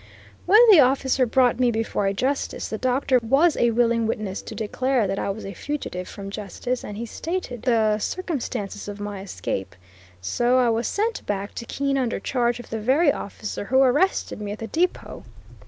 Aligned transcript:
When 0.47 0.59
the 0.71 0.79
officer 0.79 1.27
brought 1.27 1.59
me 1.59 1.69
before 1.69 2.07
a 2.07 2.13
justice, 2.15 2.69
the 2.69 2.79
doctor 2.79 3.19
was 3.21 3.55
a 3.55 3.69
willing 3.69 4.07
witness 4.07 4.41
to 4.41 4.55
declare 4.55 5.05
that 5.05 5.19
I 5.19 5.29
was 5.29 5.45
a 5.45 5.53
fugitive 5.53 6.07
from 6.07 6.31
justice, 6.31 6.83
and 6.83 6.97
he 6.97 7.05
stated 7.05 7.61
the 7.61 7.99
circumstances 7.99 8.87
of 8.87 8.99
my 8.99 9.21
escape. 9.21 9.75
So 10.19 10.57
I 10.57 10.69
was 10.69 10.87
sent 10.87 11.23
back 11.27 11.53
to 11.53 11.65
Keene 11.67 11.99
under 11.99 12.19
charge 12.19 12.59
of 12.59 12.71
the 12.71 12.79
very 12.79 13.13
officer 13.13 13.65
who 13.65 13.83
arrested 13.83 14.41
me 14.41 14.53
at 14.53 14.57
the 14.57 14.65
depot. 14.65 15.23